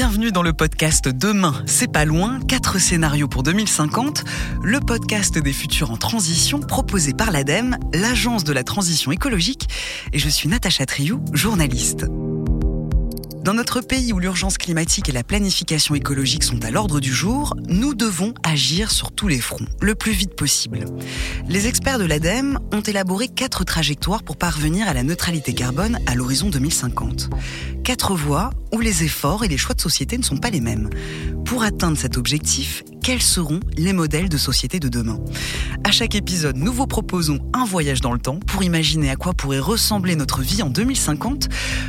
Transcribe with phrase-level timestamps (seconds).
[0.00, 4.24] bienvenue dans le podcast Demain, c'est pas loin, 4 scénarios pour 2050,
[4.62, 9.68] le podcast des futurs en transition proposé par l'ADEME, l'agence de la transition écologique,
[10.14, 12.06] et je suis Natacha Triou, journaliste.
[13.42, 17.56] Dans notre pays où l'urgence climatique et la planification écologique sont à l'ordre du jour,
[17.68, 20.84] nous devons agir sur tous les fronts, le plus vite possible.
[21.48, 26.14] Les experts de l'ADEME ont élaboré quatre trajectoires pour parvenir à la neutralité carbone à
[26.14, 27.30] l'horizon 2050.
[27.82, 30.90] Quatre voies où les efforts et les choix de société ne sont pas les mêmes.
[31.50, 35.18] Pour atteindre cet objectif, quels seront les modèles de société de demain?
[35.82, 39.34] À chaque épisode, nous vous proposons un voyage dans le temps pour imaginer à quoi
[39.34, 41.48] pourrait ressembler notre vie en 2050.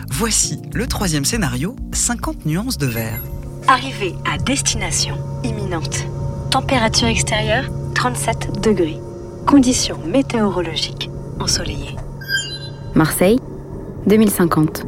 [0.09, 3.21] Voici le troisième scénario, 50 nuances de vert.
[3.67, 6.07] Arrivée à destination imminente.
[6.49, 8.98] Température extérieure 37 degrés.
[9.45, 11.98] Conditions météorologiques ensoleillées.
[12.95, 13.37] Marseille,
[14.07, 14.87] 2050.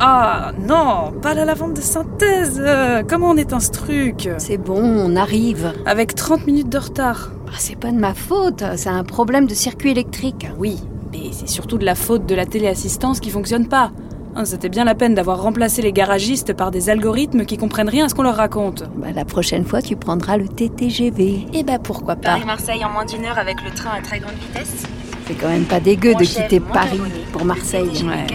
[0.00, 4.80] Ah non, pas la lavande de synthèse euh, Comment on éteint ce truc C'est bon,
[4.80, 5.72] on arrive.
[5.86, 7.30] Avec 30 minutes de retard.
[7.46, 10.46] Bah, c'est pas de ma faute, c'est un problème de circuit électrique.
[10.58, 10.78] Oui,
[11.12, 13.90] mais c'est surtout de la faute de la téléassistance qui fonctionne pas.
[14.36, 18.06] Hein, C'était bien la peine d'avoir remplacé les garagistes par des algorithmes qui comprennent rien
[18.06, 18.84] à ce qu'on leur raconte.
[18.96, 21.46] Bah, la prochaine fois, tu prendras le TTGV.
[21.52, 24.34] Eh bah pourquoi pas Paris-Marseille en moins d'une heure avec le train à très grande
[24.34, 24.84] vitesse.
[25.28, 28.02] C'est quand même pas dégueu de quitter Paris pour Marseille.
[28.02, 28.26] Ouais,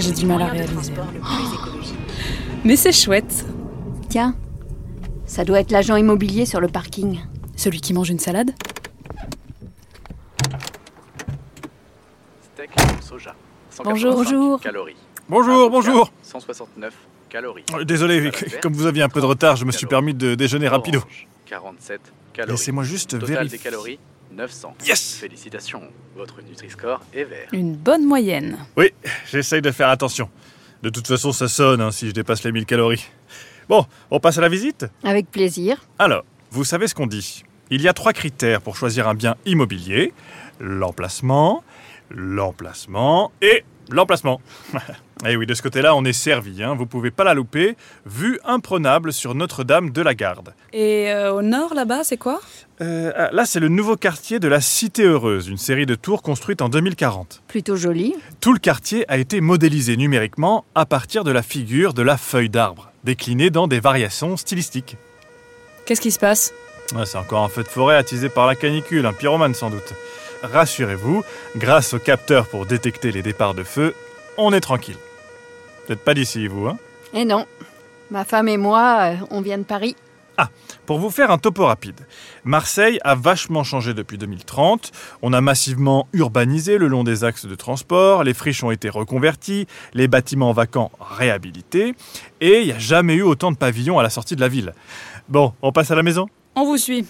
[0.00, 0.92] j'ai du mal à réaliser.
[0.92, 1.94] écologique.
[2.64, 3.46] Mais c'est chouette.
[4.08, 4.34] Tiens,
[5.24, 7.20] ça doit être l'agent immobilier sur le parking.
[7.54, 8.50] Celui qui mange une salade
[12.54, 12.70] Steak
[13.00, 13.36] soja.
[13.84, 14.14] Bonjour.
[14.14, 14.60] 185 Bonjour.
[14.60, 14.96] Calories.
[15.28, 16.12] Bonjour, bonjour.
[16.24, 16.92] 169
[17.30, 17.64] calories.
[17.72, 20.66] Euh, Désolé, comme vous aviez un peu de retard, je me suis permis de déjeuner
[20.66, 20.98] rapido.
[20.98, 22.00] Orange, 47
[22.32, 22.50] calories.
[22.50, 24.00] Laissez-moi juste vérifier.
[24.32, 24.76] Des calories 900.
[24.86, 25.82] Yes Félicitations,
[26.16, 27.48] votre Nutri-Score est vert.
[27.52, 28.58] Une bonne moyenne.
[28.76, 28.92] Oui,
[29.30, 30.28] j'essaye de faire attention.
[30.82, 33.06] De toute façon, ça sonne hein, si je dépasse les 1000 calories.
[33.68, 34.86] Bon, on passe à la visite?
[35.04, 35.86] Avec plaisir.
[35.98, 37.44] Alors, vous savez ce qu'on dit.
[37.70, 40.12] Il y a trois critères pour choisir un bien immobilier.
[40.60, 41.64] L'emplacement,
[42.10, 44.40] l'emplacement et l'emplacement.
[45.24, 46.64] Et oui, de ce côté-là, on est servi.
[46.64, 46.74] Hein.
[46.74, 47.76] Vous pouvez pas la louper.
[48.06, 50.52] Vue imprenable sur Notre-Dame de la Garde.
[50.72, 52.40] Et euh, au nord, là-bas, c'est quoi?
[52.80, 56.22] Euh, ah, là, c'est le nouveau quartier de la Cité Heureuse, une série de tours
[56.22, 57.42] construites en 2040.
[57.46, 58.16] Plutôt joli.
[58.40, 62.50] Tout le quartier a été modélisé numériquement à partir de la figure de la feuille
[62.50, 64.96] d'arbre, déclinée dans des variations stylistiques.
[65.86, 66.52] Qu'est-ce qui se passe?
[66.96, 69.94] Ouais, c'est encore un feu de forêt attisé par la canicule, un pyromane sans doute.
[70.42, 71.22] Rassurez-vous,
[71.56, 73.94] grâce au capteur pour détecter les départs de feu,
[74.36, 74.96] on est tranquille.
[75.86, 76.78] Vous n'êtes pas d'ici, vous, hein?
[77.14, 77.46] Eh non,
[78.10, 79.96] ma femme et moi, euh, on vient de Paris.
[80.86, 82.00] Pour vous faire un topo rapide,
[82.44, 84.90] Marseille a vachement changé depuis 2030.
[85.22, 89.66] On a massivement urbanisé le long des axes de transport, les friches ont été reconverties,
[89.94, 91.94] les bâtiments vacants réhabilités,
[92.40, 94.72] et il n'y a jamais eu autant de pavillons à la sortie de la ville.
[95.28, 96.26] Bon, on passe à la maison?
[96.56, 97.06] On vous suit.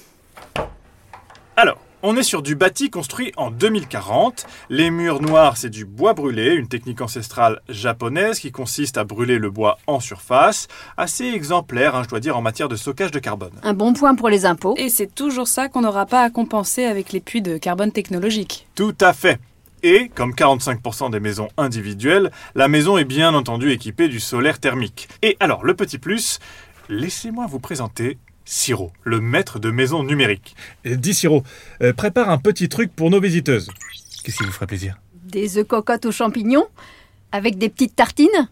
[1.56, 4.46] Alors, on est sur du bâti construit en 2040.
[4.70, 9.38] Les murs noirs, c'est du bois brûlé, une technique ancestrale japonaise qui consiste à brûler
[9.38, 10.68] le bois en surface.
[10.96, 13.52] Assez exemplaire, hein, je dois dire, en matière de stockage de carbone.
[13.62, 14.74] Un bon point pour les impôts.
[14.76, 18.66] Et c'est toujours ça qu'on n'aura pas à compenser avec les puits de carbone technologique.
[18.74, 19.38] Tout à fait.
[19.84, 25.08] Et, comme 45% des maisons individuelles, la maison est bien entendu équipée du solaire thermique.
[25.22, 26.38] Et alors, le petit plus,
[26.88, 30.56] laissez-moi vous présenter Siro, le maître de maison numérique.
[30.84, 31.42] Dis Siro,
[31.82, 33.70] euh, prépare un petit truc pour nos visiteuses.
[34.24, 34.98] Qu'est-ce qui vous ferait plaisir?
[35.24, 36.66] Des œufs cocottes aux champignons.
[37.30, 38.48] Avec des petites tartines?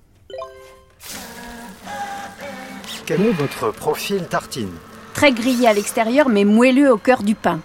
[3.04, 4.70] Quel est votre profil tartine?
[5.14, 7.60] Très grillé à l'extérieur, mais moelleux au cœur du pain.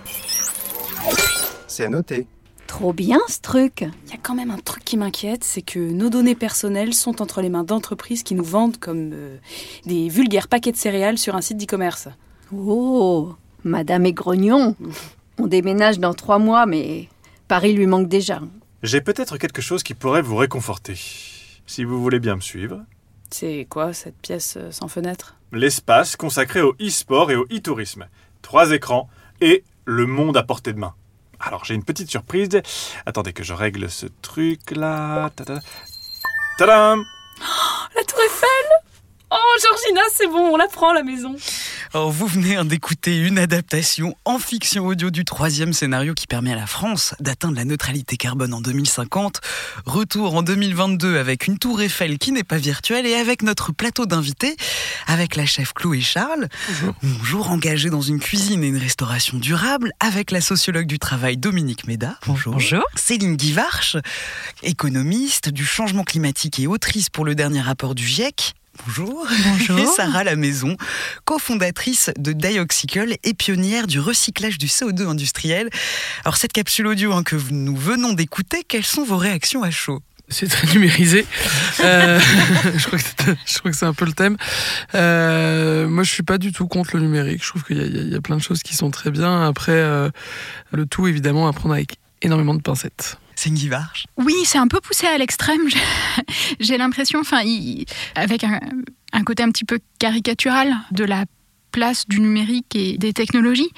[1.67, 2.27] C'est noté.
[2.75, 3.85] Trop bien ce truc.
[4.07, 7.21] Il y a quand même un truc qui m'inquiète, c'est que nos données personnelles sont
[7.21, 9.37] entre les mains d'entreprises qui nous vendent comme euh,
[9.85, 12.09] des vulgaires paquets de céréales sur un site d'e-commerce.
[12.53, 14.75] Oh, Madame est grognon.
[15.39, 17.07] On déménage dans trois mois, mais
[17.47, 18.41] Paris lui manque déjà.
[18.83, 20.95] J'ai peut-être quelque chose qui pourrait vous réconforter.
[21.65, 22.81] Si vous voulez bien me suivre.
[23.29, 25.37] C'est quoi cette pièce euh, sans fenêtre?
[25.53, 28.09] L'espace consacré au e-sport et au e-tourisme.
[28.41, 29.07] Trois écrans
[29.39, 30.93] et le monde à portée de main.
[31.45, 32.61] Alors j'ai une petite surprise.
[33.05, 35.29] Attendez que je règle ce truc là.
[35.35, 35.59] Tada.
[36.57, 37.05] Tadam
[37.95, 38.74] La tour Eiffel
[39.37, 41.35] Oh Georgina, c'est bon, on la prend la maison.
[41.93, 46.55] Alors, vous venez d'écouter une adaptation en fiction audio du troisième scénario qui permet à
[46.55, 49.41] la France d'atteindre la neutralité carbone en 2050.
[49.85, 54.05] Retour en 2022 avec une tour Eiffel qui n'est pas virtuelle et avec notre plateau
[54.05, 54.55] d'invités,
[55.05, 56.47] avec la chef Chloé Charles,
[57.03, 61.87] bonjour, engagée dans une cuisine et une restauration durable, avec la sociologue du travail Dominique
[61.87, 62.53] Méda, bonjour.
[62.53, 62.83] Bonjour.
[62.95, 63.97] Céline Guivarch,
[64.63, 68.53] économiste du changement climatique et autrice pour le dernier rapport du GIEC.
[68.85, 69.27] Bonjour.
[69.45, 69.79] Bonjour.
[69.79, 70.75] Et Sarah Lamaison,
[71.23, 75.69] cofondatrice de Dioxicle et pionnière du recyclage du CO2 industriel.
[76.23, 80.01] Alors cette capsule audio hein, que nous venons d'écouter, quelles sont vos réactions à chaud?
[80.27, 81.25] C'est très numérisé.
[81.81, 82.19] Euh,
[82.75, 82.99] je, crois
[83.71, 84.37] que c'est, un peu le thème.
[84.95, 87.43] Euh, moi, je suis pas du tout contre le numérique.
[87.43, 89.45] Je trouve qu'il y a, il y a plein de choses qui sont très bien.
[89.45, 90.09] Après, euh,
[90.71, 93.19] le tout, évidemment, à prendre avec énormément de pincettes.
[93.35, 95.61] C'est une Varge Oui, c'est un peu poussé à l'extrême.
[96.59, 97.41] J'ai- l'impression, enfin,
[98.15, 98.59] avec un,
[99.13, 101.25] un côté un petit peu caricatural de la
[101.71, 103.69] place du numérique et des technologies.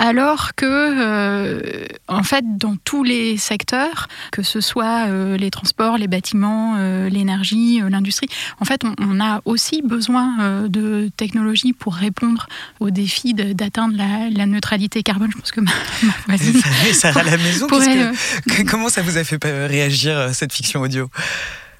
[0.00, 5.98] Alors que, euh, en fait, dans tous les secteurs, que ce soit euh, les transports,
[5.98, 8.28] les bâtiments, euh, l'énergie, euh, l'industrie,
[8.60, 12.46] en fait, on, on a aussi besoin euh, de technologies pour répondre
[12.78, 15.30] au défi d'atteindre la, la neutralité carbone.
[15.32, 15.72] Je pense que ma,
[16.02, 16.60] ma voisine
[16.92, 17.22] Sarah
[17.66, 21.10] pourrait, qu'est-ce que- que- comment ça vous a fait euh, réagir euh, cette fiction audio?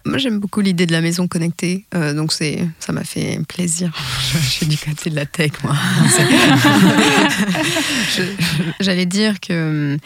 [0.05, 3.93] Moi, j'aime beaucoup l'idée de la maison connectée, euh, donc c'est, ça m'a fait plaisir.
[4.33, 5.77] Je, je suis du côté de la tech, moi.
[8.81, 9.99] J'allais dire que hum,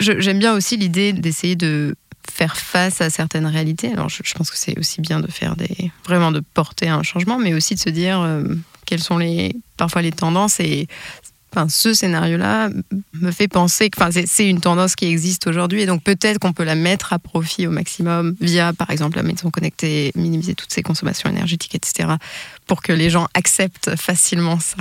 [0.00, 1.96] j'aime bien aussi l'idée d'essayer de
[2.30, 3.92] faire face à certaines réalités.
[3.92, 7.02] Alors, je, je pense que c'est aussi bien de faire des, vraiment de porter un
[7.02, 8.42] changement, mais aussi de se dire euh,
[8.84, 10.88] quelles sont les, parfois les tendances et
[11.56, 12.68] Enfin, ce scénario-là
[13.14, 16.52] me fait penser que enfin, c'est- une tendance qui existe aujourd'hui et donc peut-être qu'on
[16.52, 20.70] peut la mettre à profit au maximum via, par exemple, la maison connectée, minimiser toutes
[20.70, 22.10] ses consommations énergétiques, etc.,
[22.66, 24.76] pour que les gens acceptent facilement ça.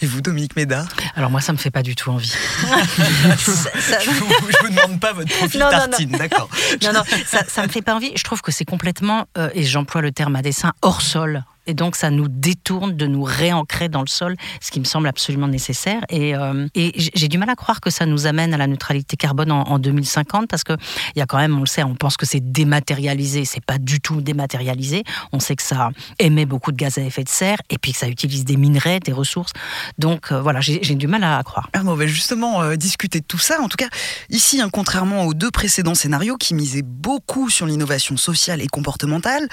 [0.00, 2.32] Et vous, Dominique Médard Alors moi, ça me fait pas du tout envie.
[2.62, 5.78] je, vous, je vous demande pas votre profil Non, non, non.
[5.88, 6.48] tartine, d'accord.
[6.82, 8.12] non, non, ça, ça me fait pas envie.
[8.14, 11.44] Je trouve que c'est complètement, euh, et j'emploie le terme à dessein, hors sol.
[11.68, 15.06] Et donc, ça nous détourne de nous réancrer dans le sol, ce qui me semble
[15.06, 16.02] absolument nécessaire.
[16.08, 19.16] Et, euh, et j'ai du mal à croire que ça nous amène à la neutralité
[19.16, 20.72] carbone en, en 2050, parce que
[21.14, 23.44] il y a quand même, on le sait, on pense que c'est dématérialisé.
[23.44, 25.04] C'est pas du tout dématérialisé.
[25.32, 27.98] On sait que ça émet beaucoup de gaz à effet de serre, et puis que
[27.98, 29.52] ça utilise des minerais, des ressources.
[29.98, 31.68] Donc, euh, voilà, j'ai du mal à croire.
[31.72, 33.60] Ah bon, on va justement euh, discuter de tout ça.
[33.60, 33.88] En tout cas,
[34.30, 39.48] ici, hein, contrairement aux deux précédents scénarios qui misaient beaucoup sur l'innovation sociale et comportementale,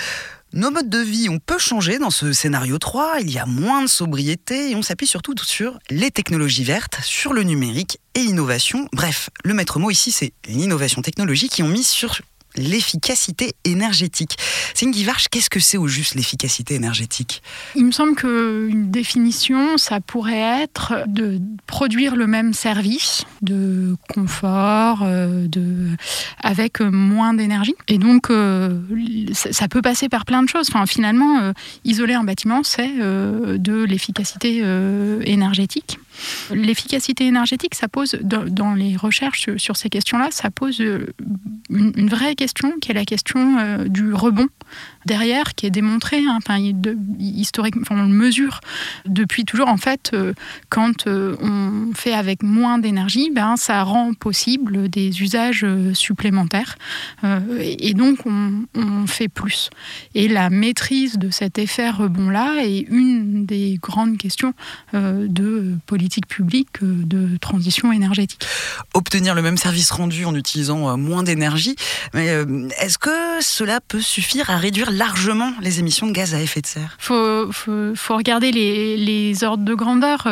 [0.51, 3.19] nos modes de vie, on peut changer dans ce scénario 3.
[3.21, 7.33] Il y a moins de sobriété et on s'appuie surtout sur les technologies vertes, sur
[7.33, 8.87] le numérique et l'innovation.
[8.91, 12.19] Bref, le maître mot ici, c'est l'innovation technologique qui ont mis sur
[12.55, 14.37] l'efficacité énergétique.
[14.73, 17.41] Cindy Varche, qu'est-ce que c'est au juste l'efficacité énergétique?
[17.75, 25.03] Il me semble qu'une définition, ça pourrait être de produire le même service de confort,
[25.03, 25.89] euh, de,
[26.41, 27.75] avec moins d'énergie.
[27.87, 28.79] Et donc, euh,
[29.33, 30.67] ça peut passer par plein de choses.
[30.69, 31.53] Enfin, finalement, euh,
[31.85, 34.63] isoler un bâtiment, c'est de l'efficacité
[35.25, 35.99] énergétique.
[36.51, 41.07] L'efficacité énergétique, ça pose, dans, les recherches sur, ces questions-là, ça pose euh,
[41.69, 44.47] une, une vraie question qui est la question euh, du rebond
[45.05, 48.61] derrière, qui est démontrée, hein, on le mesure
[49.05, 49.67] depuis toujours.
[49.67, 50.33] En fait, euh,
[50.69, 56.77] quand euh, on fait avec moins d'énergie, ben, ça rend possible des usages euh, supplémentaires.
[57.59, 59.69] Et, donc, on, fait plus.
[60.13, 64.53] Et la maîtrise de cet effet rebond-là est une des grandes questions
[64.93, 68.45] de politique publique de transition énergétique.
[68.93, 71.75] obtenir le même service rendu en utilisant moins d'énergie.
[72.13, 72.27] Mais
[72.79, 76.67] est-ce que cela peut suffire à réduire largement les émissions de gaz à effet de
[76.67, 80.27] serre faut, faut, regarder les, les ordres de grandeur.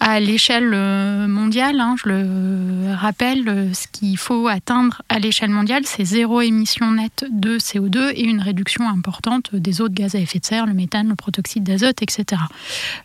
[0.00, 5.50] À l'échelle euh, mondiale, hein, je le rappelle, euh, ce qu'il faut atteindre à l'échelle
[5.50, 10.18] mondiale, c'est zéro émission nette de CO2 et une réduction importante des autres gaz à
[10.18, 12.40] effet de serre, le méthane, le protoxyde d'azote, etc.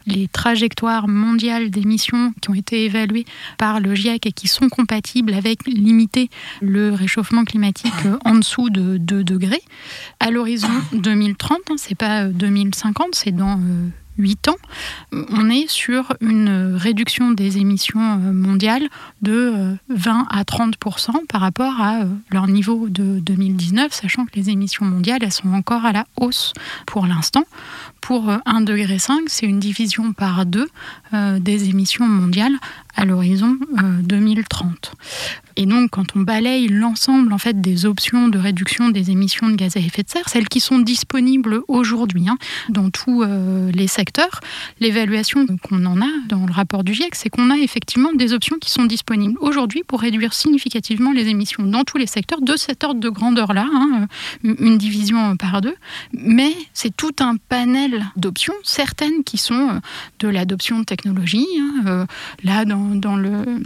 [0.07, 3.25] Les trajectoires mondiales d'émissions qui ont été évaluées
[3.57, 6.29] par le GIEC et qui sont compatibles avec limiter
[6.61, 9.61] le réchauffement climatique euh, en dessous de 2 degrés,
[10.19, 14.55] à l'horizon 2030, hein, c'est pas euh, 2050, c'est dans euh, 8 ans,
[15.13, 18.87] euh, on est sur une euh, réduction des émissions euh, mondiales
[19.21, 24.49] de euh, 20 à 30% par rapport à leur niveau de 2019, sachant que les
[24.49, 26.53] émissions mondiales, sont encore à la hausse
[26.85, 27.43] pour l'instant.
[28.05, 30.67] Pour euh, 1,5 degré, c'est une division par deux
[31.15, 32.53] euh, des émissions mondiales
[32.95, 34.93] à l'horizon euh, 2030.
[35.57, 39.55] Et donc, quand on balaye l'ensemble en fait des options de réduction des émissions de
[39.55, 42.37] gaz à effet de serre, celles qui sont disponibles aujourd'hui hein,
[42.69, 44.41] dans tous euh, les secteurs,
[44.79, 48.57] l'évaluation qu'on en a dans le rapport du GIEC, c'est qu'on a effectivement des options
[48.59, 52.83] qui sont disponibles aujourd'hui pour réduire significativement les émissions dans tous les secteurs de cet
[52.83, 54.07] ordre de grandeur-là, hein,
[54.45, 55.75] euh, une division par deux.
[56.13, 59.79] Mais c'est tout un panel d'options, certaines qui sont euh,
[60.19, 61.47] de l'adoption de technologies.
[61.59, 62.05] hein, euh,
[62.43, 63.59] là, dans, dans le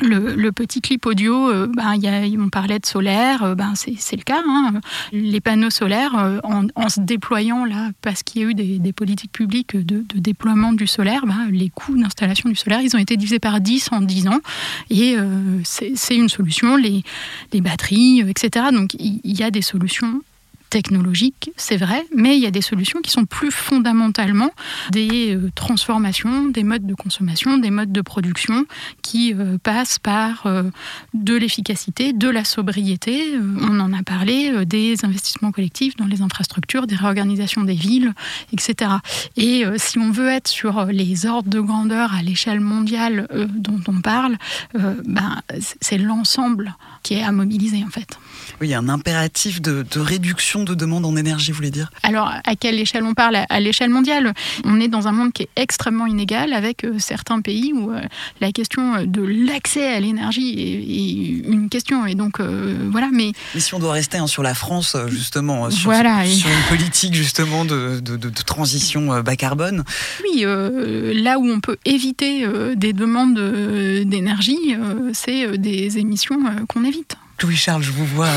[0.00, 4.22] le, petit clip audio, euh, ben, y on parlait de solaire, euh, ben, c'est le
[4.22, 4.42] cas.
[4.46, 4.80] Hein.
[5.12, 9.32] Les panneaux solaires, euh, en, se déployant là, parce qu'il y a eu des, politiques
[9.32, 13.38] publiques de, déploiement du solaire, ben, les coûts d'installation du solaire, ils ont été divisés
[13.38, 14.40] par 10 en 10 ans.
[14.90, 15.16] Et
[15.64, 17.02] c'est une solution, les,
[17.52, 18.66] les batteries, etc.
[18.72, 20.20] Donc il y a des solutions
[20.72, 24.50] technologiques, c'est vrai, mais il y a des solutions qui sont plus fondamentalement
[24.90, 28.64] des euh, transformations, des modes de consommation, des modes de production
[29.02, 30.62] qui euh, passent par euh,
[31.12, 33.34] de l'efficacité, de la sobriété.
[33.60, 38.14] on en a parlé, des investissements collectifs dans les infrastructures, des réorganisations des villes,
[38.54, 38.92] etc.
[39.36, 44.00] Et si on veut être sur les ordres de grandeur à l'échelle mondiale dont on
[44.00, 44.38] parle,
[44.74, 45.42] ben,
[45.80, 48.18] c'est l'ensemble qui est à mobiliser en fait.
[48.60, 51.70] Oui, il y a un impératif de, de réduction de demande en énergie, vous voulez
[51.70, 53.38] dire Alors, à quelle échelle on parle?
[53.48, 54.34] À l'échelle mondiale.
[54.64, 58.00] On est dans un monde qui est extrêmement inégal, avec euh, certains pays où euh,
[58.40, 62.06] la question de l'accès à l'énergie est, une question.
[62.06, 63.08] Et donc, euh, voilà.
[63.12, 66.76] Mais, mais si on doit rester hein, sur la France, justement, sur, voilà, sur une
[66.76, 69.84] politique justement de, de, de, de transition bas carbone.
[70.24, 73.38] Oui, là où on peut éviter des demandes
[74.04, 74.76] d'énergie,
[75.12, 76.38] c'est des émissions
[76.68, 77.16] qu'on évite.
[77.42, 78.30] Louis-Charles, je vous vois.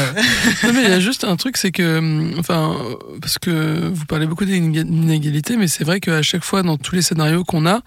[0.64, 2.76] mais il y a juste un truc, c'est que, hum, enfin,
[3.22, 7.02] parce que vous parlez beaucoup d'inégalités, mais c'est vrai qu'à chaque fois, dans tous les
[7.02, 7.82] scénarios qu'on a,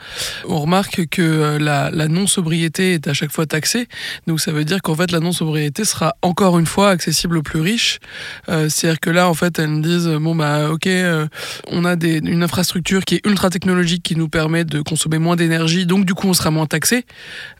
[0.48, 3.88] on remarque que la, la non-sobriété est à chaque fois taxée.
[4.26, 7.60] Donc ça veut dire qu'en fait, la non-sobriété sera encore une fois accessible aux plus
[7.60, 7.98] riches.
[8.48, 11.26] Euh, C'est-à-dire que là, en fait, elles me disent, bon, bah, ok, euh,
[11.66, 15.36] on a des, une infrastructure qui est ultra technologique qui nous permet de consommer moins
[15.36, 17.04] d'énergie, donc du coup, on sera moins taxé.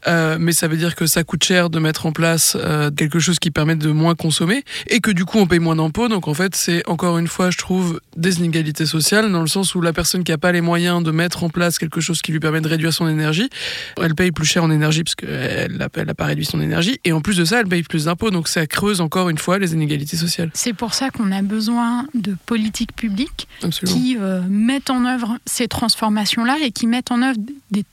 [0.06, 3.18] Euh, mais ça veut dire que ça coûte cher de mettre en place euh, quelque
[3.18, 6.08] chose qui permettent de moins consommer et que du coup on paye moins d'impôts.
[6.08, 9.74] Donc en fait, c'est encore une fois, je trouve, des inégalités sociales dans le sens
[9.74, 12.32] où la personne qui n'a pas les moyens de mettre en place quelque chose qui
[12.32, 13.48] lui permet de réduire son énergie,
[14.00, 17.20] elle paye plus cher en énergie parce qu'elle n'a pas réduit son énergie et en
[17.20, 18.30] plus de ça, elle paye plus d'impôts.
[18.30, 20.50] Donc ça creuse encore une fois les inégalités sociales.
[20.54, 23.98] C'est pour ça qu'on a besoin de politiques publiques Absolument.
[23.98, 27.38] qui euh, mettent en œuvre ces transformations-là et qui mettent en œuvre
[27.70, 27.84] des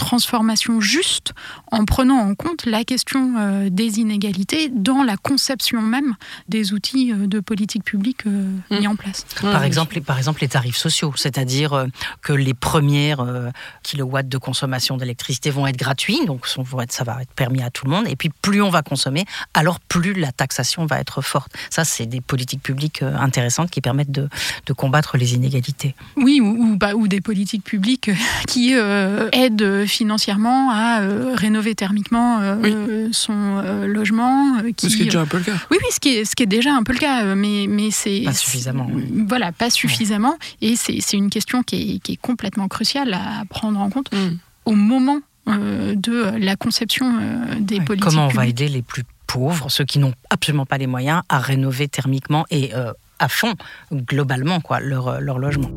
[0.00, 1.32] transformation juste
[1.70, 6.14] en prenant en compte la question euh, des inégalités dans la conception même
[6.48, 8.78] des outils euh, de politique publique euh, mmh.
[8.78, 9.26] mis en place.
[9.40, 11.86] Par, exemple, par exemple, les tarifs sociaux, c'est-à-dire euh,
[12.22, 13.50] que les premières euh,
[13.82, 17.90] kilowatts de consommation d'électricité vont être gratuits, donc ça va être permis à tout le
[17.90, 21.52] monde, et puis plus on va consommer, alors plus la taxation va être forte.
[21.68, 24.28] Ça, c'est des politiques publiques euh, intéressantes qui permettent de,
[24.66, 25.94] de combattre les inégalités.
[26.16, 28.10] Oui, ou, ou, bah, ou des politiques publiques
[28.46, 33.08] qui aident financièrement à euh, rénover thermiquement euh, oui.
[33.12, 34.56] son euh, logement.
[34.76, 35.56] Qui, ce qui est déjà un peu le cas.
[35.70, 37.90] Oui, oui, ce qui est, ce qui est déjà un peu le cas, mais, mais
[37.90, 38.22] c'est...
[38.24, 38.88] Pas suffisamment.
[38.92, 39.04] Oui.
[39.28, 40.36] Voilà, pas suffisamment.
[40.62, 40.68] Ouais.
[40.70, 44.36] Et c'est une question qui est, qui est, complètement cruciale à prendre en compte mm.
[44.66, 47.12] au moment de la conception
[47.58, 47.84] des ouais.
[47.84, 48.08] politiques.
[48.08, 48.36] Comment on publiques.
[48.36, 52.46] va aider les plus pauvres, ceux qui n'ont absolument pas les moyens, à rénover thermiquement
[52.50, 52.72] et
[53.18, 53.54] à fond,
[53.92, 55.70] globalement, quoi, leur, leur logement?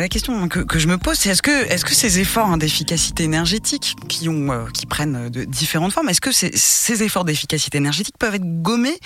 [0.00, 4.28] La question que, je me pose, c'est est-ce que, ces efforts hein, d'efficacité énergétique qui,
[4.28, 8.98] euh, prennent de différentes formes, est-ce que ces efforts d'efficacité énergétique peuvent être gommés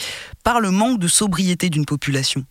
[0.45, 2.45] par le manque de sobriété d'une population?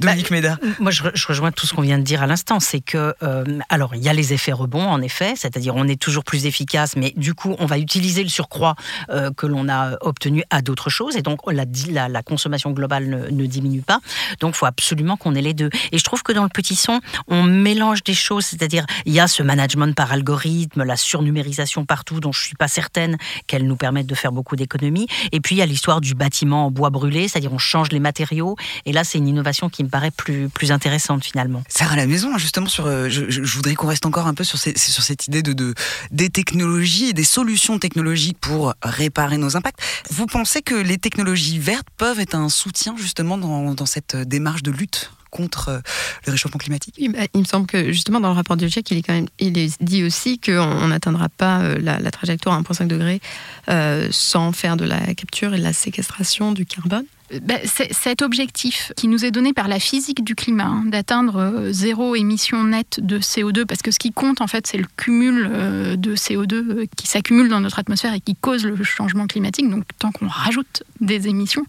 [0.00, 0.58] Dominique bah, Méda.
[0.78, 2.60] Moi, je, je, rejoins tout ce qu'on vient de dire à l'instant.
[2.60, 6.00] C'est que, euh, alors, il y a les effets rebonds, en effet, c'est-à-dire on est
[6.00, 8.74] toujours plus efficace, mais du coup, on va utiliser le surcroît
[9.10, 13.08] euh, que l'on a obtenu à d'autres choses, et donc la, la, la consommation globale
[13.08, 14.00] ne, ne, diminue pas.
[14.40, 15.70] Donc, il faut absolument qu'on ait les deux.
[15.92, 19.20] Et je trouve que dans le petit son, on mélange des choses, c'est-à-dire il y
[19.20, 23.76] a ce management par algorithme, la surnumérisation partout, dont je suis pas certaine qu'elle nous
[23.76, 25.06] permette de faire beaucoup d'économies.
[25.32, 28.00] Et puis il y a l'histoire du bâtiment en bois brûlé, c'est-à-dire on change les
[28.00, 31.62] matériaux, et là, c'est une innovation qui me paraît plus, plus intéressante finalement.
[31.68, 34.58] Sarah la maison, justement, sur, euh, je, je, voudrais qu'on reste encore un peu sur,
[34.58, 35.74] ces, sur cette idée de, de,
[36.10, 39.80] des technologies et des solutions technologiques pour réparer nos impacts.
[40.10, 44.62] Vous pensez que les technologies vertes peuvent être un soutien justement dans, dans cette démarche
[44.62, 45.82] de lutte contre
[46.26, 46.94] le réchauffement climatique?
[46.98, 49.58] Il me semble que justement dans le rapport du GIEC, il est quand même, il
[49.58, 53.20] est dit aussi qu'on n'atteindra pas la, la, trajectoire à 1,5 degré
[53.68, 57.04] euh, sans faire de la capture et de la séquestration du carbone.
[57.42, 61.72] Ben, cet objectif qui nous est donné par la physique du climat, hein, d'atteindre euh,
[61.72, 65.48] zéro émission nette de CO2, parce que ce qui compte en fait c'est le cumul
[65.48, 69.70] euh, de CO2 euh, qui s'accumule dans notre atmosphère et qui cause le changement climatique.
[69.70, 71.64] Donc tant qu'on rajoute des émissions,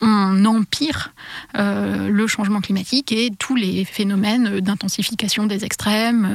[0.00, 1.12] on empire
[1.54, 6.28] le changement climatique et tous les phénomènes d'intensification des extrêmes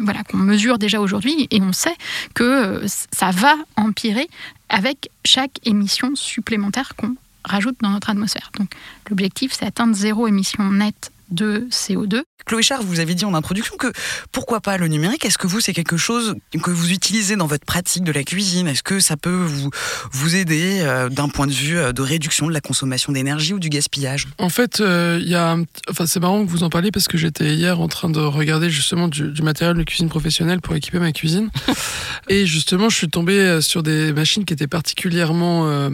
[0.00, 1.46] voilà, qu'on mesure déjà aujourd'hui.
[1.50, 1.94] Et on sait
[2.34, 4.28] que ça va empirer
[4.68, 7.14] avec chaque émission supplémentaire qu'on
[7.46, 8.50] rajoute dans notre atmosphère.
[8.58, 8.70] Donc
[9.08, 13.76] l'objectif, c'est atteindre zéro émission nette de CO2 Chloé Char, vous avez dit en introduction
[13.76, 13.88] que
[14.30, 15.24] pourquoi pas le numérique?
[15.24, 18.68] Est-ce que vous, c'est quelque chose que vous utilisez dans votre pratique de la cuisine?
[18.68, 19.70] Est-ce que ça peut vous,
[20.12, 23.58] vous aider euh, d'un point de vue euh, de réduction de la consommation d'énergie ou
[23.58, 24.28] du gaspillage?
[24.38, 25.56] En fait, euh, y a,
[25.90, 28.70] enfin, c'est marrant que vous en parliez parce que j'étais hier en train de regarder
[28.70, 31.50] justement du, du matériel de cuisine professionnelle pour équiper ma cuisine.
[32.28, 35.90] Et justement, je suis tombé euh, sur des machines qui étaient particulièrement euh,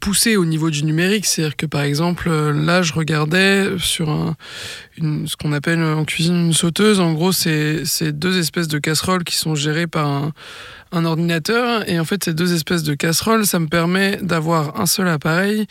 [0.00, 1.24] poussées au niveau du numérique.
[1.24, 4.36] C'est-à-dire que par exemple, là, je regardais sur un,
[4.98, 7.00] une, ce qu'on appelle en cuisine une sauteuse.
[7.00, 10.32] En gros, c'est deux espèces de casseroles qui sont gérées par
[10.92, 11.88] un, ordinateur.
[11.88, 15.66] Et en fait, ces deux espèces de casseroles, ça me permet d'avoir un seul appareil.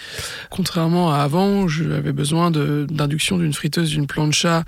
[0.50, 4.64] Contrairement à avant, j'avais besoin d'induction d'une friteuse, d'une plancha,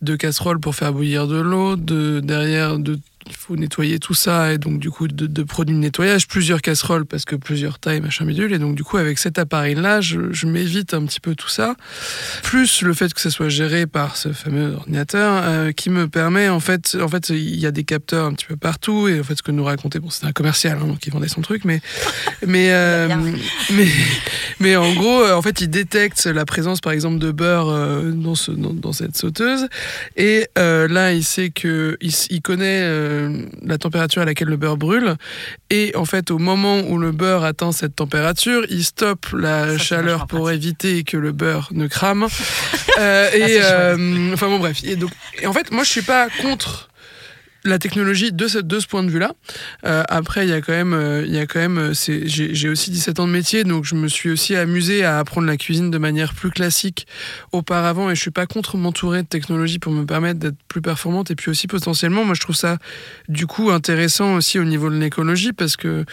[0.00, 4.52] de casseroles pour faire bouillir de l'eau, de derrière de il faut nettoyer tout ça
[4.52, 8.00] et donc du coup de, de produits de nettoyage, plusieurs casseroles parce que plusieurs tailles,
[8.00, 8.52] machin bidule.
[8.52, 11.76] Et donc du coup avec cet appareil-là, je, je m'évite un petit peu tout ça.
[12.42, 16.48] Plus le fait que ça soit géré par ce fameux ordinateur euh, qui me permet
[16.48, 19.24] en fait, en fait il y a des capteurs un petit peu partout et en
[19.24, 21.64] fait ce que nous racontait, bon c'était un commercial hein, donc il vendait son truc,
[21.64, 21.80] mais
[22.46, 23.08] mais euh,
[23.72, 23.88] mais
[24.60, 28.10] mais en gros euh, en fait il détecte la présence par exemple de beurre euh,
[28.10, 29.68] dans ce dans, dans cette sauteuse
[30.16, 34.56] et là il sait que il, s- il connaît euh, la température à laquelle le
[34.56, 35.16] beurre brûle.
[35.70, 40.26] Et en fait au moment où le beurre atteint cette température il stoppe la chaleur
[40.26, 42.26] pour éviter que le beurre ne crame.
[42.98, 43.72] Euh, Ah, et c'est chouette.
[43.72, 44.80] euh, enfin bon bref.
[44.84, 46.90] Et donc et en fait moi je suis pas contre
[47.64, 49.32] la technologie de, ce point de vue-là.
[49.86, 52.68] Euh, après, il y a quand même, euh, il y a quand même euh, j'ai
[52.68, 55.90] aussi 17 ans de métier, donc je me suis aussi amusé à apprendre la cuisine
[55.90, 57.06] de manière plus classique
[57.52, 60.82] auparavant, et je ne suis pas contre m'entourer de technologie pour me permettre d'être plus
[60.82, 62.78] performante, et puis aussi potentiellement, moi je trouve ça
[63.28, 66.04] du coup intéressant aussi au niveau de l'écologie, parce que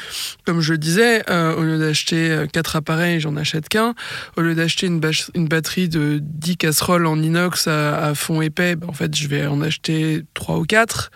[0.45, 3.95] comme je le disais, au lieu d'acheter quatre appareils, j'en achète qu'un,
[4.37, 8.93] au lieu d'acheter une, batterie de 10 casseroles en inox à, fond épais, ben, en
[8.93, 11.11] fait je vais en acheter 3 ou 4.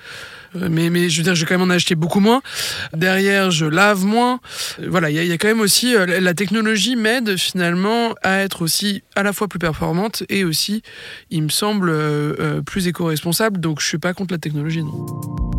[0.56, 2.42] Mais, mais je veux dire, je vais quand même en acheter beaucoup moins.
[2.94, 4.40] Derrière, je lave moins.
[4.82, 5.96] Euh, Voilà, il y, a- quand même aussi.
[5.96, 10.82] euh, la- technologie m'aide finalement à être aussi à la fois plus performante et aussi,
[11.30, 13.60] il me semble, euh, euh, plus éco-responsable.
[13.60, 15.53] Donc je suis pas contre la technologie, non.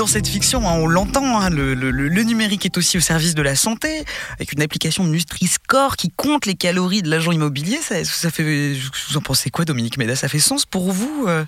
[0.00, 3.54] Dans cette fiction, hein, on l'entend, hein, le, numérique est aussi au service de la
[3.54, 7.76] santé, avec une application Nutri-Score qui compte les calories de l'agent immobilier.
[7.82, 8.72] Ça, fait,
[9.10, 10.16] vous en pensez quoi, Dominique Méda?
[10.16, 11.44] Ça fait sens pour vous euh?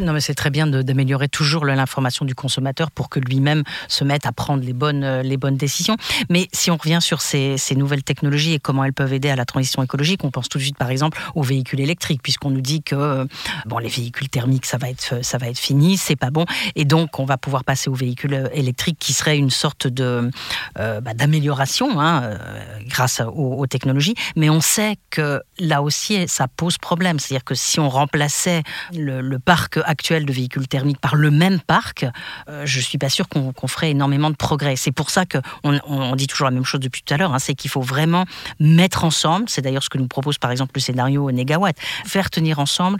[0.00, 4.26] Non, mais c'est très bien d'améliorer toujours l'information du consommateur pour que lui-même se mette
[4.26, 5.96] à prendre les bonnes, euh, les bonnes décisions.
[6.28, 9.36] Mais si on revient sur ces, ces nouvelles technologies et comment elles peuvent aider à
[9.36, 12.60] la transition écologique, on pense tout de suite, par exemple, aux véhicules électriques, puisqu'on nous
[12.60, 13.24] dit que euh,
[13.64, 16.44] bon, les véhicules thermiques, ça va être, ça va être fini, c'est pas bon,
[16.76, 20.30] et donc on va pouvoir passer aux véhicules euh, électriques qui serait une sorte de
[20.78, 22.38] euh, bah, d'amélioration hein, euh,
[22.86, 24.14] grâce aux, aux technologies.
[24.36, 27.18] Mais on sait que là aussi, ça pose problème.
[27.18, 32.06] C'est-à-dire que si on remplaçait le, parc actuel de véhicules thermiques par le même parc,
[32.48, 34.76] euh, je suis pas sûr qu'on ferait énormément de progrès.
[34.76, 37.34] C'est pour ça que on, dit toujours la même chose depuis tout à l'heure.
[37.34, 38.24] hein, c'est qu'il faut vraiment
[38.60, 39.48] mettre ensemble.
[39.48, 42.98] C'est d'ailleurs ce que nous propose par exemple le scénario Negawatt, faire tenir ensemble.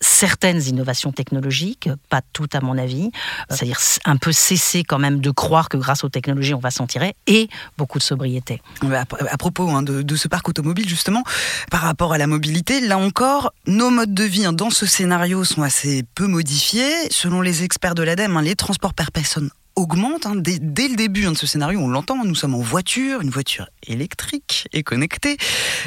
[0.00, 3.10] Certaines innovations technologiques, pas toutes à mon avis,
[3.50, 6.86] c'est-à-dire un peu cesser quand même de croire que grâce aux technologies on va s'en
[6.86, 8.60] tirer, et beaucoup de sobriété.
[8.92, 11.22] À, propos hein, de, de ce parc automobile, justement,
[11.70, 15.44] par rapport à la mobilité, là encore, nos modes de vie hein, dans ce scénario
[15.44, 17.10] sont assez peu modifiés.
[17.10, 20.26] Selon les experts de l'ADEME, hein, les transports par personne augmentent.
[20.26, 20.34] hein.
[20.36, 23.30] Dès, dès le début hein, de ce scénario, on l'entend, nous sommes en voiture, une
[23.30, 25.36] voiture électrique et connectée.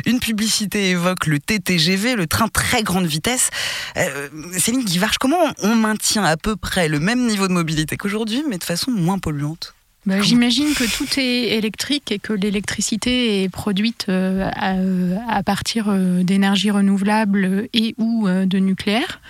[0.06, 3.50] Une publicité évoque le TTGV, le train très grande vitesse.
[3.98, 8.44] Euh, Céline Guivarch, comment on maintient à peu près le même niveau de mobilité qu'aujourd'hui,
[8.50, 9.74] mais de façon moins polluante?
[10.08, 15.44] Bah, J'imagine que tout est électrique et que l'électricité est produite euh, à, euh, à
[15.44, 19.22] partir euh, d'énergies renouvelables et ou euh, de nucléaire.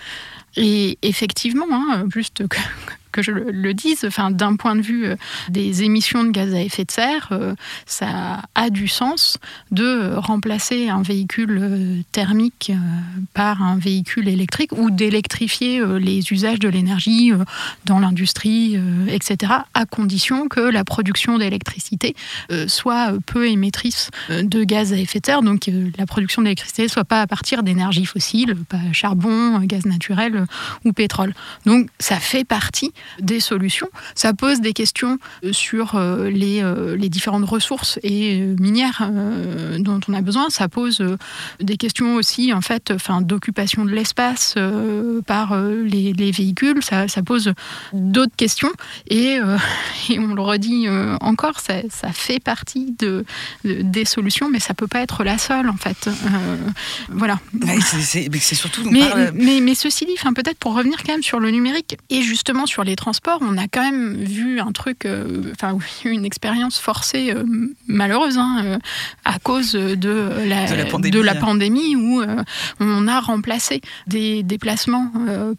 [0.55, 2.47] Et effectivement, hein, juste
[3.11, 5.15] que, je le- dise, enfin, d'un point de vue euh,
[5.49, 9.37] des émissions de gaz à effet de serre, euh, ça a du sens
[9.71, 12.71] de remplacer un véhicule euh, thermique
[13.33, 17.31] par un véhicule électrique ou d'électrifier les usages de l'énergie
[17.85, 22.15] dans l'industrie, etc., à condition que la production d'électricité
[22.67, 27.21] soit peu émettrice de gaz à effet de serre, donc la production d'électricité soit pas
[27.21, 30.45] à partir d'énergies fossiles, pas charbon, gaz naturel
[30.85, 31.33] ou pétrole.
[31.65, 33.89] Donc ça fait partie des solutions.
[34.15, 35.19] Ça pose des questions
[35.51, 36.63] sur les,
[36.97, 39.09] les différentes ressources et minières
[39.79, 40.49] dont on a besoin.
[40.49, 41.03] Ça pose
[41.59, 44.55] des questions aussi, en fait, enfin, d'occupation de l'espace
[45.25, 46.83] par les, les, véhicules.
[46.83, 47.53] Ça, ça pose
[47.93, 48.71] d'autres questions.
[49.09, 49.37] Et,
[50.09, 50.87] et, on le redit
[51.21, 53.25] encore, ça, ça fait partie de,
[53.63, 56.09] de, des solutions, mais ça peut pas être la seule, en fait.
[57.09, 57.39] voilà.
[57.91, 58.89] c'est surtout.
[58.89, 62.65] Mais, mais, mais, ceci dit, peut-être pour revenir quand même sur le numérique et justement
[62.65, 65.07] sur les transports, on a quand même vu un truc,
[65.51, 67.33] enfin, une expérience forcée
[67.87, 68.79] malheureuse hein,
[69.25, 72.23] à cause de la, de la pandémie, de la pandémie où
[72.79, 75.11] on a remplacé des déplacements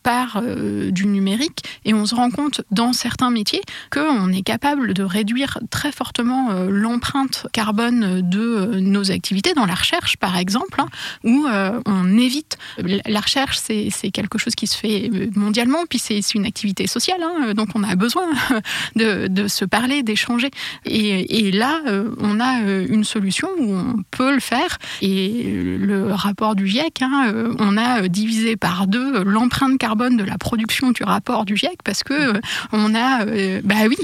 [0.03, 5.03] par du numérique et on se rend compte dans certains métiers qu'on est capable de
[5.03, 10.89] réduire très fortement l'empreinte carbone de nos activités dans la recherche par exemple, hein,
[11.25, 11.47] où
[11.87, 16.87] on évite la recherche, c'est quelque chose qui se fait mondialement, puis c'est une activité
[16.87, 18.25] sociale, hein, donc on a besoin
[18.97, 20.51] de, se parler, d'échanger.
[20.85, 21.81] Et, là,
[22.19, 24.79] on a une solution où on peut le faire.
[25.01, 30.39] Et le rapport du GIEC, hein, on a divisé par deux l'empreinte carbone de la
[30.39, 32.41] production du rapport du GIEC parce que
[32.73, 33.25] on a,
[33.63, 33.97] bah oui,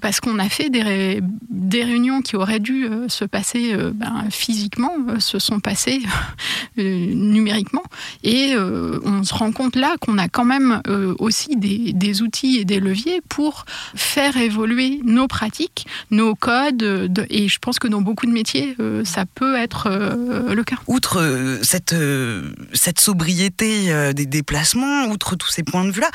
[0.00, 1.22] parce qu'on a fait des,
[1.82, 6.02] réunions qui auraient dû se passer ben, physiquement, se sont passées
[6.76, 7.84] numériquement.
[8.24, 10.82] Et on se rend compte là qu'on a quand même
[11.18, 13.64] aussi des, outils et des leviers pour
[13.94, 16.76] faire évoluer nos pratiques, nos codes.
[16.76, 20.76] De, et je pense que dans beaucoup de métiers, ça peut être le cas.
[20.86, 21.94] Outre cette,
[22.72, 26.10] cette sobriété des déplacements, outre tous ces points de vue-là,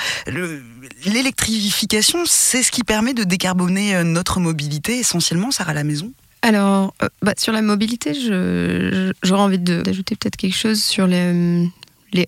[1.06, 6.14] l'électrification, c'est ce qui permet de décarboner notre mobilité essentiellement, Sarah à la maison?
[6.42, 11.70] Alors, euh, bah, sur la mobilité, j'aurais envie d'ajouter peut-être quelque chose sur les,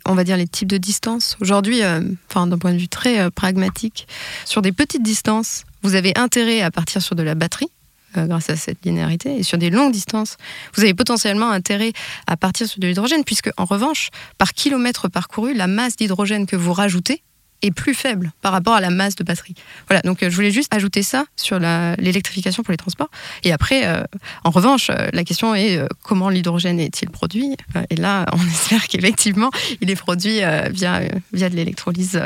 [0.06, 1.38] on va dire les types de distances.
[1.42, 4.08] Aujourd'hui, euh, enfin d'un point de vue très euh, pragmatique,
[4.46, 7.70] sur des petites distances, vous avez intérêt à partir sur de la batterie
[8.18, 9.40] grâce à cette linéarité.
[9.40, 10.38] Et sur des longues distances,
[10.74, 11.92] vous avez potentiellement intérêt
[12.28, 16.56] à partir sur de l'hydrogène, puisque en revanche, par kilomètre parcouru, la masse d'hydrogène que
[16.56, 17.22] vous rajoutez
[17.66, 19.56] est plus faible par rapport à la masse de batterie.
[19.88, 23.10] Voilà, donc je voulais juste ajouter ça sur l'électrification pour les transports.
[23.44, 24.04] Et après, euh,
[24.44, 27.56] en revanche, euh, la question est euh, comment l'hydrogène est-il produit
[27.90, 29.50] Et là, on espère qu'effectivement,
[29.82, 31.02] il est produit via,
[31.34, 32.22] via de l'électrolyse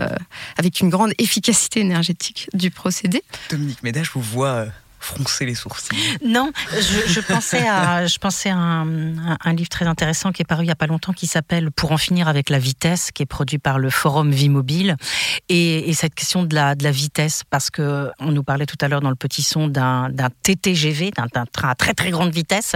[0.57, 3.23] avec une grande efficacité énergétique du procédé.
[3.49, 4.67] Dominique Médage, vous vois
[5.09, 5.95] froncer les sourcils.
[6.25, 10.67] Non, je, pensais à, je pensais à un, livre très intéressant qui est paru il
[10.67, 13.57] n'y a pas longtemps qui s'appelle Pour en finir avec la vitesse, qui est produit
[13.57, 14.97] par le Forum Vie Mobile.
[15.47, 18.77] Et, et cette question de la, de la vitesse, parce que on nous parlait tout
[18.81, 20.09] à l'heure dans le petit son d'un
[20.43, 22.75] TTGV, d'un train à très très grande vitesse.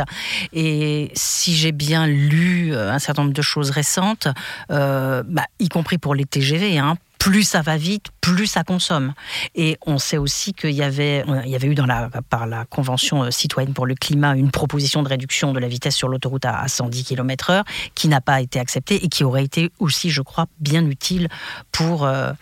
[0.54, 4.28] Et si j'ai bien lu euh, un certain nombre de choses récentes,
[4.72, 9.13] euh, bah, y compris pour les TGV, hein, plus ça va vite, plus ça consomme.
[9.55, 12.65] Et on sait aussi qu'il y avait, il y avait eu dans la, par la
[12.65, 16.67] Convention citoyenne pour le climat une proposition de réduction de la vitesse sur l'autoroute à
[16.67, 17.63] 110 km/h
[17.95, 21.29] qui n'a pas été acceptée et qui aurait été aussi, je crois, bien utile
[21.71, 22.33] pour euh,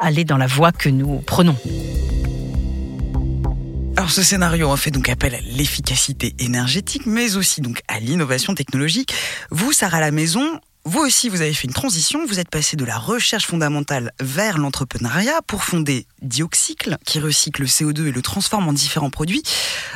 [0.00, 1.56] aller dans la voie que nous prenons.
[3.96, 8.56] Alors ce scénario a fait donc appel à l'efficacité énergétique, mais aussi donc à l'innovation
[8.56, 9.14] technologique.
[9.50, 12.84] Vous, Sarah la maison, vous aussi, vous avez fait une transition, vous êtes passé de
[12.84, 18.66] la recherche fondamentale vers l'entrepreneuriat pour fonder Dioxycle, qui recycle le CO2 et le transforme
[18.66, 19.42] en différents produits.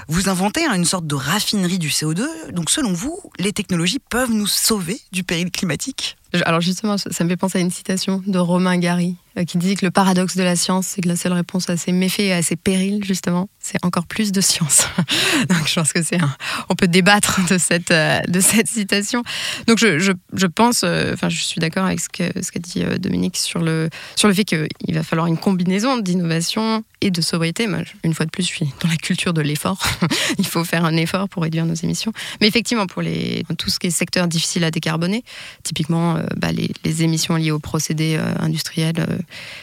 [0.09, 2.27] Vous inventez une sorte de raffinerie du CO2.
[2.53, 6.17] Donc selon vous, les technologies peuvent nous sauver du péril climatique?
[6.45, 9.17] Alors justement, ça me fait penser à une citation de Romain Gary
[9.47, 11.91] qui dit que le paradoxe de la science, c'est que la seule réponse à ses
[11.91, 14.87] méfaits et à ses périls, justement, c'est encore plus de science.
[15.49, 16.37] Donc je pense que c'est un...
[16.69, 19.25] on peut débattre de cette euh, de cette citation.
[19.67, 22.61] Donc je, je, je pense, euh, enfin je suis d'accord avec ce que ce qu'a
[22.61, 27.21] dit Dominique sur le sur le fait qu'il va falloir une combinaison d'innovation et de
[27.21, 27.69] sobriété.
[28.03, 29.79] Une fois de plus, je suis dans la culture de l'effort.
[30.39, 32.13] Il faut faire un effort pour réduire nos émissions.
[32.41, 35.23] Mais effectivement, pour les tout ce qui est secteur difficile à décarboner,
[35.63, 39.19] typiquement euh, bah, les, émissions liées aux procédés euh, industriels euh,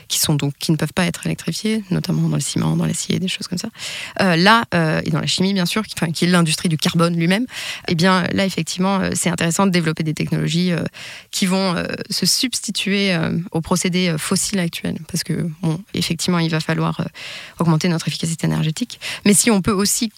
[0.08, 3.20] qui, sont donc, qui ne peuvent pas être électrifiés, notamment dans le ciment, dans l'acier,
[3.20, 3.70] des choses comme ça.
[4.20, 4.66] là,
[5.04, 7.48] et dans la chimie, bien sûr, qui, enfin, qui est l'industrie du carbone lui-même,
[7.88, 10.72] eh bien là, effectivement, c'est intéressant de développer des technologies
[11.32, 11.76] qui vont
[12.10, 13.18] se substituer
[13.52, 15.00] aux procédés fossiles actuels.
[15.08, 15.48] Parce que,
[15.94, 17.08] effectivement, il va falloir
[17.60, 19.00] augmenter notre efficacité énergétique.
[19.26, 20.12] Mais si on peut aussi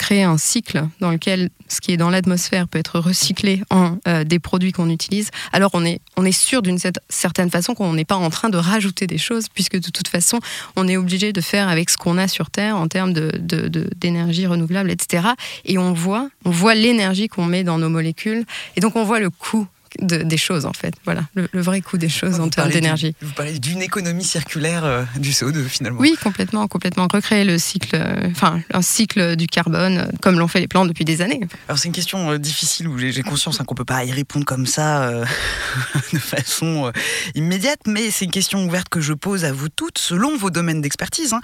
[0.00, 4.24] créer un cycle dans lequel ce qui est dans l'atmosphère peut être recyclé en euh,
[4.24, 6.78] des produits qu'on utilise, alors on est, on est sûr d'une
[7.10, 10.40] certaine façon qu'on n'est pas en train de rajouter des choses, puisque de toute façon,
[10.74, 14.48] on est obligé de faire avec ce qu'on a sur Terre en termes d'énergie de,
[14.48, 15.28] renouvelable, etc.
[15.66, 18.46] Et on voit, on voit l'énergie qu'on met dans nos molécules,
[18.76, 19.66] et donc on voit le coût
[20.00, 20.94] de- des choses en fait.
[21.04, 23.14] Voilà, le, le vrai coût des choses en termes d'énergie.
[23.20, 26.00] Vous parlez d'une économie circulaire euh, du CO2 finalement.
[26.00, 27.06] Oui, complètement, complètement.
[27.12, 30.86] Recréer le cycle, euh, enfin un cycle du carbone, euh, comme l'ont fait les plans
[30.86, 31.40] depuis des années.
[31.68, 34.44] Alors c'est une question euh, difficile où j'ai conscience hein, qu'on peut pas y répondre
[34.44, 35.24] comme ça euh,
[36.12, 36.92] de façon euh,
[37.34, 40.80] immédiate, mais c'est une question ouverte que je pose à vous toutes selon vos domaines
[40.80, 41.32] d'expertise.
[41.32, 41.40] hein.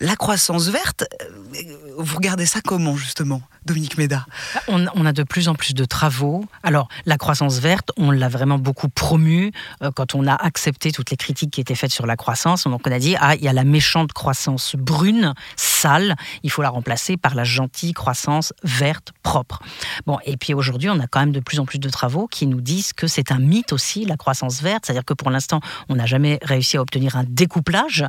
[0.00, 1.58] La croissance verte, euh,
[1.98, 4.26] vous regardez ça comment justement, Dominique Méda?
[4.68, 6.46] On, on a de plus en plus de travaux.
[6.62, 11.10] Alors, la croissance verte, on l'a vraiment beaucoup promue euh, quand on a accepté toutes
[11.10, 12.64] les critiques qui étaient faites sur la croissance.
[12.64, 16.62] Donc, on a dit, ah, il y a la méchante croissance brune, sale, il faut
[16.62, 19.60] la remplacer par la gentille croissance verte, propre.
[20.06, 22.46] Bon, et puis aujourd'hui, on a quand même de plus en plus de travaux qui
[22.46, 24.86] nous disent que c'est un mythe aussi, la croissance verte.
[24.86, 28.04] C'est-à-dire que pour l'instant, on n'a jamais réussi à obtenir un découplage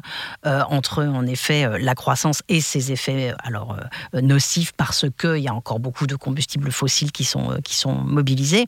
[0.46, 3.78] euh, entre, en effet, euh, la croissance et ses effets alors,
[4.14, 8.66] nocifs parce qu'il y a encore beaucoup de combustibles fossiles qui sont, qui sont mobilisés.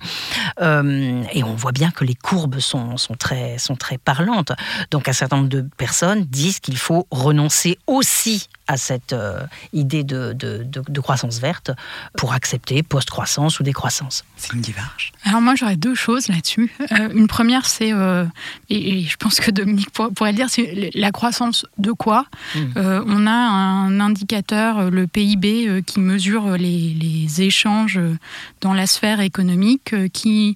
[0.61, 0.81] Euh,
[1.33, 4.51] et on voit bien que les courbes sont, sont, très, sont très parlantes.
[4.91, 9.41] Donc un certain nombre de personnes disent qu'il faut renoncer aussi à cette euh,
[9.73, 11.71] idée de, de, de- de croissance verte
[12.17, 14.23] pour accepter post-croissance ou décroissance.
[14.37, 15.11] Céline Guivarch.
[15.25, 16.71] Alors moi j'aurais deux choses là-dessus.
[16.93, 18.25] Euh, une première c'est, euh,
[18.69, 22.25] et, et je pense que Dominique pour- pourrait le dire, c'est la croissance de quoi
[22.77, 27.99] Euh, On a un indicateur, le PIB, euh, qui mesure les, les échanges
[28.61, 30.55] dans la sphère économique, euh, qui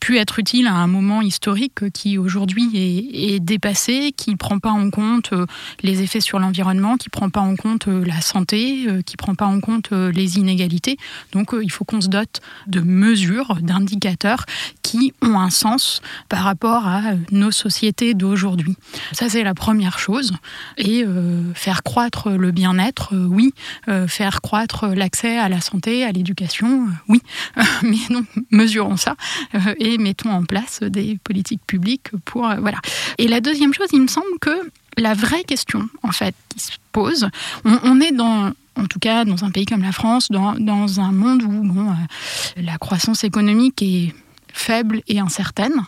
[0.00, 4.70] pu être utile à un moment historique qui aujourd'hui est, dépassé, qui ne prend pas
[4.70, 5.46] en compte euh,
[5.82, 9.14] les effets sur l'environnement, qui ne prend pas en compte euh, la santé, euh, qui
[9.14, 10.96] ne prend pas en compte les inégalités.
[11.32, 14.44] Donc il faut qu'on se dote de mesures, d'indicateurs
[14.82, 18.76] qui ont un sens par rapport à nos sociétés d'aujourd'hui.
[19.12, 20.32] Ça c'est la première chose.
[20.78, 21.04] Et
[21.54, 23.52] faire croître le bien-être, oui.
[24.06, 27.20] Faire croître l'accès à la santé, à l'éducation, oui.
[27.82, 29.16] Mais non, mesurons ça
[29.78, 32.78] et mettons en place des politiques publiques pour euh, voilà.
[33.18, 36.72] Et la deuxième chose, il me semble que la vraie question en fait qui se
[36.92, 37.28] pose,
[37.64, 41.00] on, on est dans en tout cas dans un pays comme la France, dans, dans
[41.00, 41.94] un monde où bon, euh,
[42.62, 44.14] la croissance économique est
[44.52, 45.84] faible et incertaine.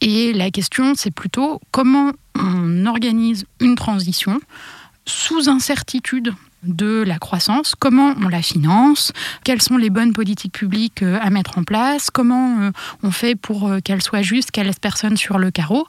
[0.00, 4.40] Et la question, c'est plutôt comment on organise une transition
[5.06, 9.12] sous incertitude de la croissance, comment on la finance,
[9.44, 12.70] quelles sont les bonnes politiques publiques euh, à mettre en place, comment euh,
[13.02, 15.86] on fait pour euh, qu'elle soit juste, qu'elle laisse personne sur le carreau.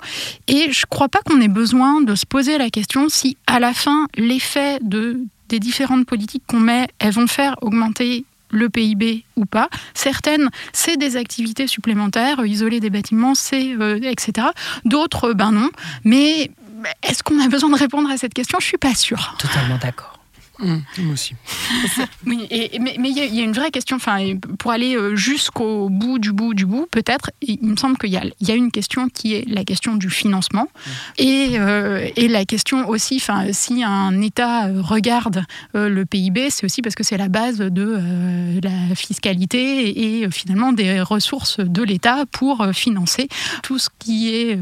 [0.47, 3.59] Et je ne crois pas qu'on ait besoin de se poser la question si à
[3.59, 9.23] la fin l'effet de, des différentes politiques qu'on met, elles vont faire augmenter le PIB
[9.37, 9.69] ou pas.
[9.93, 14.47] Certaines, c'est des activités supplémentaires, isoler des bâtiments, c'est etc.
[14.83, 15.69] D'autres, ben non.
[16.03, 16.51] Mais
[17.03, 18.59] est-ce qu'on a besoin de répondre à cette question?
[18.59, 19.35] Je suis pas sûre.
[19.39, 20.20] Totalement d'accord.
[20.61, 21.33] Mmh, moi aussi.
[22.25, 24.19] Oui, et, mais il y, a- il y a une vraie question, enfin,
[24.59, 28.19] pour aller euh, jusqu'au bout du bout du bout, peut-être, il me semble qu'il y,
[28.45, 30.67] y a une question qui est la question du financement
[31.17, 35.43] et, euh, et la question aussi, enfin, si un État regarde
[35.75, 40.21] euh, le PIB, c'est aussi parce que c'est la base de euh, la fiscalité et,
[40.23, 43.27] et, finalement des ressources de l'État pour financer
[43.63, 44.57] tout ce qui est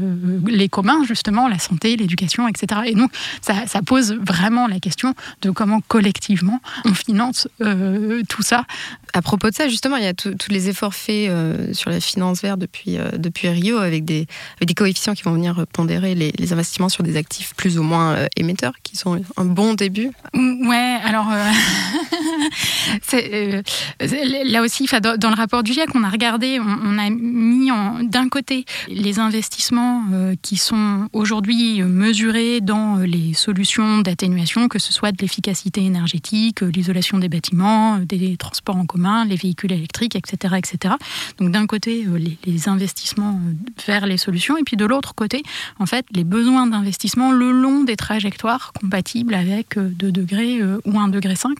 [0.46, 2.82] les communs, justement, la santé, l'éducation, etc.
[2.86, 3.10] Et donc,
[3.40, 8.64] ça, ça pose vraiment la question de comment collectivement on finance euh, tout ça.
[9.12, 11.98] À propos de ça, justement, il y a tous les efforts faits euh, sur la
[11.98, 16.14] finance verte depuis, euh, depuis Rio avec des, avec des coefficients qui vont venir pondérer
[16.14, 20.12] les, les investissements sur des actifs plus ou moins émetteurs, qui sont un bon début.
[20.32, 21.26] Ouais, alors
[24.44, 27.70] là aussi, dans, le rapport du GIEC, on a regardé, on, on a mis
[28.02, 30.04] d'un côté les investissements
[30.40, 36.70] qui sont aujourd'hui mesurés dans les solutions d'atténuation, que ce soit de l'efficacité énergétique, euh,
[36.70, 40.94] l'isolation des bâtiments, euh, des transports en commun, les véhicules électriques, etc., etc.
[41.38, 43.40] Donc d'un côté euh, les, les investissements
[43.86, 45.42] vers les solutions, et puis de l'autre côté,
[45.78, 51.08] en fait, les besoins d'investissement le long des trajectoires compatibles avec 2 degrés ou 1
[51.08, 51.56] degré 5.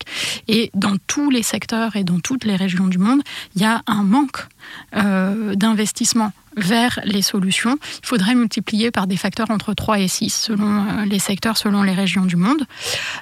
[0.48, 3.22] Et dans tous les secteurs et dans toutes les régions du monde,
[3.54, 4.46] il y a un manque
[4.96, 7.78] euh, d'investissement vers les solutions.
[8.02, 11.82] Il faudrait multiplier par des facteurs entre 3 et 6 selon euh, les secteurs, selon
[11.82, 12.64] les régions du monde.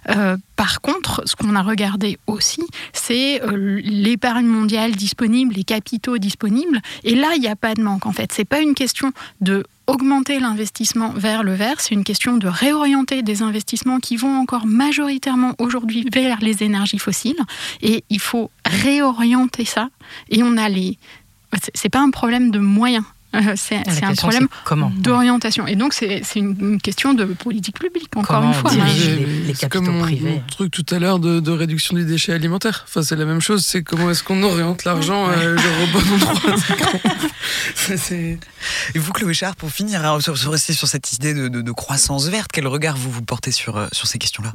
[0.09, 6.81] Euh, par contre, ce qu'on a regardé aussi, c'est l'épargne mondiale disponible, les capitaux disponibles.
[7.05, 8.07] Et là, il n'y a pas de manque.
[8.07, 12.37] En fait, c'est pas une question de augmenter l'investissement vers le vert, c'est une question
[12.37, 17.41] de réorienter des investissements qui vont encore majoritairement aujourd'hui vers les énergies fossiles.
[17.83, 19.89] Et il faut réorienter ça.
[20.31, 20.99] Et on a les
[21.75, 23.05] c'est- pas un problème de moyens.
[23.35, 24.49] Euh, c'est c'est un problème
[24.97, 25.67] d'orientation.
[25.67, 28.71] Et donc, c'est c'est une, une question de politique publique, encore Comment une fois.
[28.73, 28.87] hein.
[28.97, 32.33] les- les C'est comme mon, mon truc tout à l'heure de, de réduction des déchets
[32.33, 32.87] alimentaires.
[32.89, 33.67] Enfin, c'est la même chose.
[33.67, 36.55] C'est comment est-ce qu'on oriente l'argent euh, au bon endroit.
[38.95, 41.61] Et vous, Chloé Char, pour finir, hein, sur, sur- rester sur cette idée de, de-
[41.63, 44.53] de croissance verte, quel regard vous vous portez sur, euh, sur ces questions-là?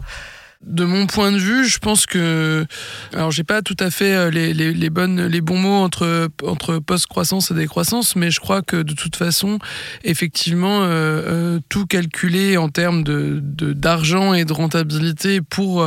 [0.65, 2.65] De mon point de vue, je pense que
[3.13, 6.79] alors j'ai pas tout à fait euh, les, les, bonnes les bons mots entre entre
[6.79, 9.59] post-croissance et décroissance, mais je crois que de toute façon,
[10.05, 13.41] effectivement, euh, euh, tout calculer en termes de
[13.73, 15.85] d'argent et de rentabilité pour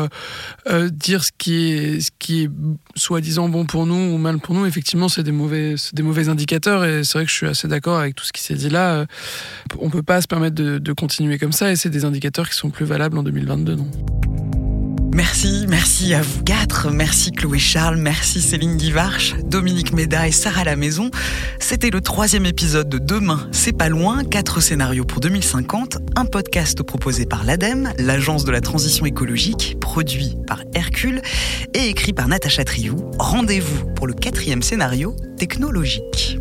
[0.91, 2.51] dire ce qui est est
[2.97, 6.85] soi-disant bon pour nous ou mal pour nous, effectivement, c'est des mauvais des mauvais indicateurs
[6.85, 9.07] et c'est vrai que je suis assez d'accord avec tout ce qui s'est dit là.
[9.79, 12.57] On peut pas se permettre de, de continuer comme ça et c'est des indicateurs qui
[12.57, 13.91] sont plus valables en 2022, non.
[15.17, 16.91] Merci, merci à vous quatre.
[16.91, 21.11] Merci Chloé Charles, merci Céline Guivarch, Dominique Méda et Sarah La Maison.
[21.59, 26.83] C'était le troisième épisode de Demain, c'est pas loin, quatre scénarios pour 2050, un podcast
[26.83, 31.23] proposé par l'ADEME, l'Agence de la transition écologique, produit par Hercule
[31.73, 32.97] et écrit par Natacha Triou.
[33.19, 36.39] Rendez-vous pour le quatrième scénario technologique.